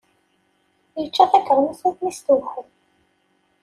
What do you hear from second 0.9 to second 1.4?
Yečča